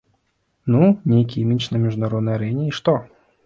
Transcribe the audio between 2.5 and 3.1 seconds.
і што?